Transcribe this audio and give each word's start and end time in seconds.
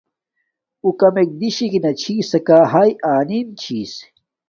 اݸݳ 0.83 0.91
کمݵک 0.99 1.29
دِشَکݵ 1.39 1.79
چھݵکݳ 2.01 2.57
ہݳئݵ 2.71 2.93
آنِم 3.15 3.47
چݵس. 3.61 3.93